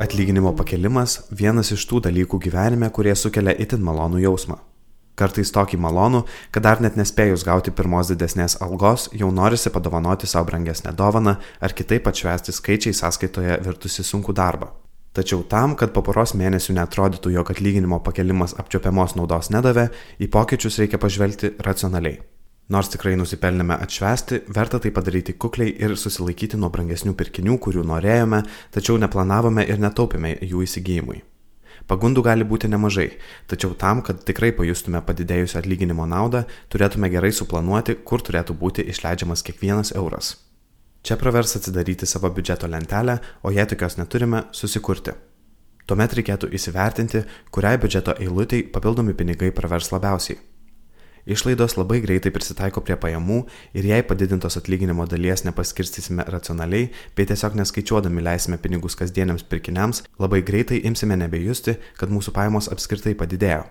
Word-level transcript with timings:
Atlyginimo 0.00 0.52
pakelimas- 0.56 1.20
vienas 1.40 1.72
iš 1.72 1.86
tų 1.88 2.00
dalykų 2.06 2.38
gyvenime, 2.40 2.90
kurie 2.90 3.14
sukelia 3.16 3.52
itin 3.52 3.82
malonų 3.84 4.22
jausmą. 4.22 4.58
Kartais 5.16 5.50
tokį 5.50 5.78
malonų, 5.78 6.24
kad 6.50 6.62
dar 6.62 6.80
net 6.80 6.96
nespėjus 6.96 7.44
gauti 7.44 7.70
pirmos 7.70 8.08
didesnės 8.08 8.56
algos, 8.62 9.08
jau 9.12 9.30
norisi 9.30 9.70
padovanoti 9.70 10.26
savo 10.26 10.46
brangesnę 10.50 10.92
dovaną 10.92 11.36
ar 11.60 11.72
kitaip 11.72 12.06
atšvesti 12.06 12.52
skaičiai 12.52 12.94
sąskaitoje 12.94 13.60
virtusi 13.64 14.04
sunku 14.04 14.32
darbą. 14.32 14.68
Tačiau 15.12 15.42
tam, 15.42 15.74
kad 15.74 15.92
po 15.92 16.02
poros 16.02 16.34
mėnesių 16.38 16.74
netrodytų, 16.78 17.32
jog 17.32 17.50
atlyginimo 17.50 17.98
pakelimas 17.98 18.54
apčiopiamos 18.54 19.16
naudos 19.16 19.50
nedavė, 19.50 19.88
į 20.20 20.30
pokyčius 20.30 20.78
reikia 20.78 20.98
pažvelgti 20.98 21.56
racionaliai. 21.58 22.37
Nors 22.68 22.90
tikrai 22.92 23.14
nusipelnėme 23.16 23.78
atšvesti, 23.80 24.42
verta 24.52 24.76
tai 24.84 24.90
padaryti 24.92 25.32
kukliai 25.40 25.70
ir 25.80 25.94
susilaikyti 25.96 26.58
nuo 26.60 26.68
brangesnių 26.68 27.14
pirkinių, 27.16 27.54
kurių 27.64 27.84
norėjome, 27.88 28.42
tačiau 28.74 28.98
neplanavome 29.00 29.64
ir 29.64 29.80
netaupėme 29.80 30.34
jų 30.44 30.66
įsigijimui. 30.66 31.22
Pagundų 31.88 32.20
gali 32.26 32.44
būti 32.44 32.68
nemažai, 32.68 33.06
tačiau 33.48 33.72
tam, 33.72 34.02
kad 34.04 34.20
tikrai 34.28 34.50
pajustume 34.52 35.00
padidėjusią 35.00 35.62
atlyginimo 35.62 36.04
naudą, 36.04 36.42
turėtume 36.68 37.08
gerai 37.08 37.30
suplanuoti, 37.32 37.96
kur 38.04 38.20
turėtų 38.20 38.58
būti 38.60 38.84
išleidžiamas 38.92 39.44
kiekvienas 39.46 39.94
euras. 39.96 40.34
Čia 41.00 41.16
pravers 41.16 41.56
atsidaryti 41.56 42.04
savo 42.04 42.28
biudžeto 42.28 42.68
lentelę, 42.68 43.16
o 43.40 43.54
jei 43.54 43.64
tokios 43.64 43.96
neturime, 43.96 44.44
susikurti. 44.52 45.16
Tuomet 45.88 46.18
reikėtų 46.20 46.52
įsivertinti, 46.52 47.24
kuriai 47.48 47.80
biudžeto 47.80 48.18
eilutei 48.20 48.66
papildomi 48.68 49.16
pinigai 49.16 49.54
pravers 49.56 49.88
labiausiai. 49.94 50.36
Išlaidos 51.28 51.74
labai 51.76 51.98
greitai 52.00 52.30
prisitaiko 52.32 52.80
prie 52.80 52.94
pajamų 52.96 53.42
ir 53.76 53.84
jei 53.90 54.04
padidintos 54.08 54.56
atlyginimo 54.56 55.04
dalies 55.04 55.42
nepaskirstysime 55.44 56.24
racionaliai, 56.24 56.86
bei 57.16 57.28
tiesiog 57.28 57.58
neskaičiuodami 57.58 58.24
leisime 58.24 58.56
pinigus 58.62 58.96
kasdieniams 58.96 59.44
pirkiniams, 59.50 60.06
labai 60.16 60.40
greitai 60.40 60.78
imsime 60.88 61.18
nebejusti, 61.20 61.74
kad 62.00 62.08
mūsų 62.08 62.32
pajamos 62.38 62.70
apskritai 62.72 63.12
padidėjo. 63.12 63.66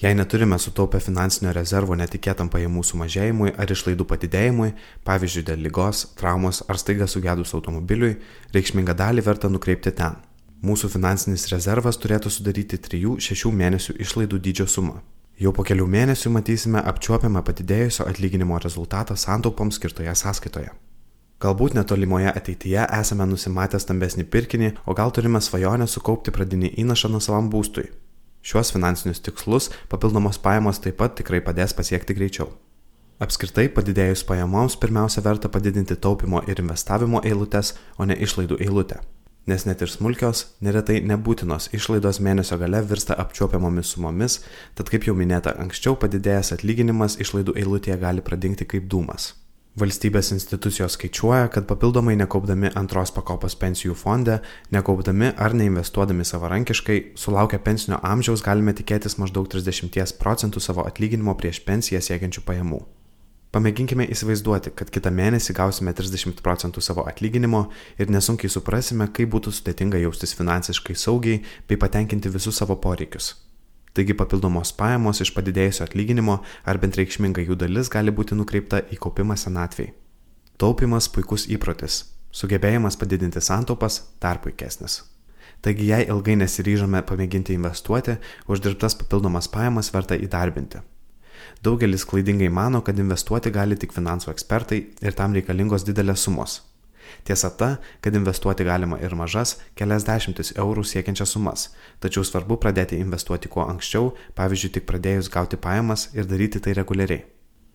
Jei 0.00 0.14
neturime 0.16 0.56
sutaupę 0.62 1.02
finansinio 1.04 1.52
rezervo 1.52 1.98
netikėtam 1.98 2.48
pajamų 2.48 2.86
sumažėjimui 2.86 3.52
ar 3.58 3.68
išlaidų 3.74 4.08
padidėjimui, 4.08 4.70
pavyzdžiui 5.04 5.44
dėl 5.50 5.60
lygos, 5.68 6.06
traumos 6.16 6.62
ar 6.70 6.80
staiga 6.80 7.10
sugedus 7.10 7.52
automobiliui, 7.58 8.14
reikšmingą 8.56 8.96
dalį 8.96 9.26
verta 9.28 9.52
nukreipti 9.52 9.92
ten. 10.00 10.16
Mūsų 10.64 10.94
finansinis 10.96 11.50
rezervas 11.52 12.00
turėtų 12.00 12.32
sudaryti 12.32 12.80
3-6 12.88 13.52
mėnesių 13.60 14.00
išlaidų 14.06 14.44
dydžio 14.48 14.70
sumą. 14.78 15.02
Jau 15.38 15.52
po 15.54 15.62
kelių 15.62 15.84
mėnesių 15.86 16.32
matysime 16.34 16.80
apčiuopiamą 16.90 17.44
padidėjusio 17.46 18.08
atlyginimo 18.10 18.56
rezultatą 18.58 19.14
santaupoms 19.14 19.76
skirtoje 19.78 20.10
sąskaitoje. 20.18 20.72
Galbūt 21.38 21.76
netolimoje 21.78 22.32
ateityje 22.32 22.88
esame 22.96 23.26
nusimatę 23.30 23.78
stambesnį 23.78 24.24
pirkinį, 24.32 24.72
o 24.90 24.96
gal 24.98 25.14
turime 25.14 25.38
svajonę 25.38 25.86
sukaupti 25.86 26.34
pradinį 26.34 26.72
įnašą 26.82 27.12
nuosavam 27.12 27.50
būstui. 27.52 27.86
Šiuos 28.42 28.72
finansinius 28.74 29.22
tikslus 29.22 29.70
papildomos 29.92 30.42
pajamos 30.42 30.82
taip 30.82 30.98
pat 30.98 31.14
tikrai 31.20 31.38
padės 31.38 31.76
pasiekti 31.78 32.18
greičiau. 32.18 32.50
Apskritai 33.22 33.68
padidėjus 33.76 34.26
pajamoms 34.26 34.74
pirmiausia 34.82 35.22
verta 35.22 35.46
padidinti 35.46 35.94
taupimo 35.94 36.42
ir 36.50 36.58
investavimo 36.58 37.22
eilutes, 37.22 37.76
o 37.94 38.10
ne 38.10 38.18
išlaidų 38.26 38.58
eilutę. 38.66 38.98
Nes 39.48 39.64
net 39.64 39.80
ir 39.80 39.88
smulkios, 39.88 40.42
neretai 40.60 40.98
nebūtinos 41.08 41.70
išlaidos 41.72 42.18
mėnesio 42.20 42.58
gale 42.60 42.82
virsta 42.84 43.14
apčiuopiamomis 43.22 43.94
sumomis, 43.94 44.42
tad 44.76 44.90
kaip 44.92 45.06
jau 45.08 45.14
minėta 45.16 45.54
anksčiau 45.62 45.96
padidėjęs 46.02 46.52
atlyginimas 46.58 47.16
išlaidų 47.24 47.54
eilutėje 47.62 47.96
gali 48.02 48.24
pradingti 48.26 48.66
kaip 48.68 48.90
dūmas. 48.92 49.30
Valstybės 49.80 50.34
institucijos 50.34 50.98
skaičiuoja, 50.98 51.48
kad 51.54 51.64
papildomai 51.70 52.18
nekaupdami 52.20 52.74
antros 52.76 53.14
pakopos 53.16 53.56
pensijų 53.56 53.96
fonde, 53.96 54.40
nekaupdami 54.74 55.32
ar 55.40 55.56
neinvestuodami 55.56 56.28
savarankiškai, 56.28 56.98
sulaukę 57.16 57.62
pensinio 57.64 58.02
amžiaus 58.04 58.44
galime 58.44 58.76
tikėtis 58.76 59.16
maždaug 59.16 59.48
30 59.48 60.18
procentų 60.20 60.60
savo 60.60 60.84
atlyginimo 60.84 61.38
prieš 61.40 61.64
pensiją 61.64 62.04
siekiančių 62.04 62.44
pajamų. 62.44 62.84
Pamėginkime 63.58 64.04
įsivaizduoti, 64.14 64.70
kad 64.78 64.90
kitą 64.94 65.10
mėnesį 65.10 65.50
gausime 65.56 65.90
30 65.90 66.38
procentų 66.46 66.78
savo 66.78 67.02
atlyginimo 67.10 67.64
ir 67.98 68.10
nesunkiai 68.14 68.52
suprasime, 68.54 69.08
kaip 69.10 69.32
būtų 69.32 69.50
sudėtinga 69.56 69.98
jaustis 69.98 70.30
finansiškai 70.38 70.94
saugiai 70.94 71.40
bei 71.66 71.78
patenkinti 71.82 72.30
visus 72.30 72.60
savo 72.60 72.76
poreikius. 72.78 73.32
Taigi 73.98 74.14
papildomos 74.14 74.70
pajamos 74.78 75.24
iš 75.24 75.32
padidėjusio 75.34 75.88
atlyginimo 75.88 76.36
ar 76.70 76.78
bent 76.78 76.94
reikšminga 77.00 77.42
jų 77.48 77.56
dalis 77.58 77.90
gali 77.90 78.14
būti 78.14 78.38
nukreipta 78.38 78.84
į 78.94 78.98
kaupimą 79.02 79.34
senatviai. 79.42 79.90
Taupimas 80.54 81.08
puikus 81.10 81.48
įprotis, 81.50 82.04
sugebėjimas 82.30 83.00
padidinti 83.00 83.42
santaupas 83.42 84.04
dar 84.22 84.38
puikesnis. 84.44 85.00
Taigi 85.66 85.90
jei 85.90 86.06
ilgai 86.06 86.38
nesiryžome 86.44 87.02
pamėginti 87.10 87.58
investuoti, 87.58 88.20
uždirbtas 88.46 88.94
papildomas 89.02 89.50
pajamas 89.50 89.90
verta 89.90 90.14
įdarbinti. 90.14 90.84
Daugelis 91.64 92.06
klaidingai 92.08 92.48
mano, 92.48 92.80
kad 92.86 92.98
investuoti 92.98 93.50
gali 93.54 93.76
tik 93.76 93.92
finansų 93.96 94.32
ekspertai 94.34 94.80
ir 95.02 95.16
tam 95.18 95.36
reikalingos 95.36 95.86
didelės 95.88 96.26
sumos. 96.28 96.60
Tiesa 97.24 97.50
ta, 97.50 97.76
kad 98.00 98.14
investuoti 98.14 98.64
galima 98.64 98.98
ir 99.00 99.14
mažas, 99.16 99.56
kelias 99.76 100.04
dešimtis 100.06 100.54
eurų 100.56 100.84
siekiančias 100.84 101.32
sumas, 101.34 101.68
tačiau 102.02 102.24
svarbu 102.24 102.58
pradėti 102.62 102.98
investuoti 103.00 103.50
kuo 103.52 103.64
anksčiau, 103.68 104.12
pavyzdžiui, 104.38 104.72
tik 104.76 104.86
pradėjus 104.88 105.30
gauti 105.32 105.56
pajamas 105.56 106.08
ir 106.14 106.28
daryti 106.28 106.60
tai 106.60 106.76
reguliariai. 106.78 107.24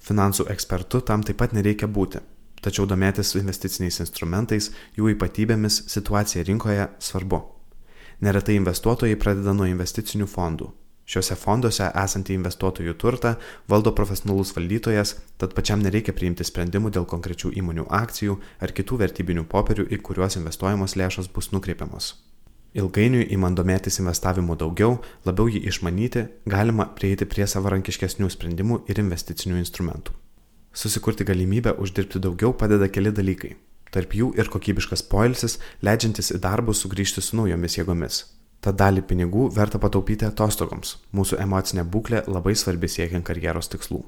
Finansų 0.03 0.47
ekspertu 0.51 1.01
tam 1.07 1.23
taip 1.23 1.39
pat 1.39 1.53
nereikia 1.55 1.87
būti, 1.87 2.19
tačiau 2.61 2.85
domėtis 2.89 3.35
investiciniais 3.39 4.01
instrumentais, 4.03 4.71
jų 4.97 5.13
ypatybėmis, 5.15 5.83
situacija 5.93 6.43
rinkoje 6.49 6.89
svarbu. 6.99 7.41
Neretai 8.23 8.57
investuotojai 8.59 9.19
pradeda 9.19 9.53
nuo 9.55 9.67
investicinių 9.67 10.27
fondų, 10.29 10.69
Šiuose 11.03 11.35
fonduose 11.35 11.89
esantį 11.99 12.37
investuotojų 12.37 12.93
turtą 12.95 13.33
valdo 13.67 13.91
profesionalus 13.95 14.53
valdytojas, 14.55 15.17
tad 15.37 15.51
pačiam 15.57 15.81
nereikia 15.83 16.15
priimti 16.15 16.45
sprendimų 16.47 16.93
dėl 16.95 17.07
konkrečių 17.11 17.51
įmonių 17.59 17.89
akcijų 17.91 18.37
ar 18.63 18.71
kitų 18.71 19.01
vertybinių 19.01 19.43
popierių, 19.51 19.89
į 19.91 19.99
kuriuos 19.99 20.37
investuojamos 20.39 20.95
lėšos 20.95 21.27
bus 21.35 21.51
nukreipiamos. 21.51 22.13
Ilgainiui 22.73 23.27
įman 23.35 23.53
domėtis 23.53 23.99
investavimu 24.01 24.55
daugiau, 24.57 24.95
labiau 25.27 25.51
jį 25.51 25.59
išmanyti, 25.69 26.23
galima 26.49 26.87
prieiti 26.95 27.27
prie 27.29 27.45
savarankiškesnių 27.51 28.29
sprendimų 28.33 28.79
ir 28.89 29.01
investicinių 29.03 29.59
instrumentų. 29.59 30.15
Susikurti 30.73 31.27
galimybę 31.27 31.75
uždirbti 31.83 32.23
daugiau 32.23 32.55
padeda 32.57 32.87
keli 32.89 33.11
dalykai. 33.13 33.57
Tarp 33.93 34.15
jų 34.17 34.31
ir 34.39 34.49
kokybiškas 34.49 35.03
poilsis, 35.11 35.59
leidžiantis 35.85 36.31
į 36.33 36.41
darbus 36.41 36.81
sugrįžti 36.81 37.21
su 37.21 37.37
naujomis 37.37 37.77
jėgomis 37.77 38.23
Tad 38.63 38.77
dalį 38.79 39.01
pinigų 39.07 39.49
verta 39.51 39.79
pataupyti 39.83 40.23
atostogoms. 40.23 40.97
Mūsų 41.11 41.41
emocinė 41.43 41.83
būklė 41.83 42.21
labai 42.31 42.53
svarbi 42.55 42.87
siekiant 42.87 43.25
karjeros 43.27 43.67
tikslų. 43.73 43.99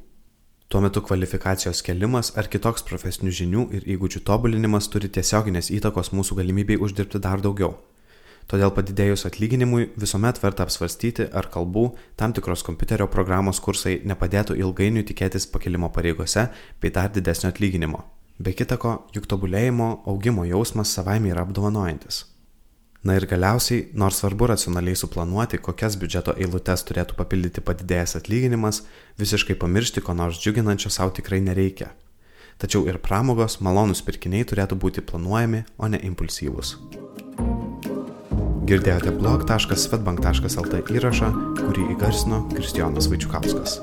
Tuo 0.72 0.80
metu 0.82 1.02
kvalifikacijos 1.04 1.84
kelimas 1.86 2.32
ar 2.40 2.48
kitoks 2.50 2.86
profesinių 2.88 3.34
žinių 3.40 3.66
ir 3.76 3.90
įgūdžių 3.96 4.22
tobulinimas 4.26 4.88
turi 4.90 5.12
tiesioginės 5.12 5.70
įtakos 5.76 6.14
mūsų 6.16 6.40
galimybei 6.40 6.80
uždirbti 6.80 7.20
dar 7.22 7.44
daugiau. 7.44 7.76
Todėl 8.50 8.72
padidėjus 8.74 9.26
atlyginimui 9.28 9.90
visuomet 10.00 10.40
verta 10.42 10.66
apsvarstyti, 10.66 11.28
ar 11.34 11.50
kalbų 11.54 11.88
tam 12.16 12.34
tikros 12.34 12.64
kompiuterio 12.66 13.08
programos 13.12 13.60
kursai 13.60 13.98
nepadėtų 14.06 14.56
ilgainiui 14.62 15.04
tikėtis 15.10 15.50
pakilimo 15.52 15.90
pareigose 15.94 16.48
bei 16.82 16.94
dar 16.94 17.12
didesnio 17.14 17.52
atlyginimo. 17.52 18.06
Be 18.40 18.54
kitako, 18.54 19.02
juk 19.16 19.28
tobulėjimo, 19.32 19.90
augimo 20.06 20.46
jausmas 20.48 20.94
savaime 20.96 21.34
yra 21.34 21.46
apdovanojantis. 21.46 22.35
Na 23.06 23.14
ir 23.20 23.28
galiausiai, 23.30 23.84
nors 23.94 24.18
svarbu 24.18 24.48
racionaliai 24.50 24.98
suplanuoti, 24.98 25.60
kokias 25.62 25.94
biudžeto 26.02 26.34
eilutes 26.42 26.82
turėtų 26.90 27.14
papildyti 27.20 27.62
padidėjęs 27.62 28.18
atlyginimas, 28.18 28.82
visiškai 29.22 29.54
pamiršti 29.62 30.02
ko 30.02 30.16
nors 30.18 30.40
džiuginančio 30.42 30.90
savo 30.90 31.14
tikrai 31.14 31.44
nereikia. 31.46 31.92
Tačiau 32.58 32.88
ir 32.90 32.98
pramogos, 33.04 33.60
malonus 33.62 34.02
pirkiniai 34.08 34.48
turėtų 34.50 34.80
būti 34.82 35.06
planuojami, 35.06 35.66
o 35.78 35.92
ne 35.92 36.02
impulsyvūs. 36.10 36.74
Girdėjote 38.66 39.14
blog.svetbank.lt 39.20 40.82
įrašą, 40.98 41.30
kurį 41.62 41.92
įgarsino 41.94 42.42
Kristijonas 42.56 43.12
Vaičiukauskas. 43.12 43.78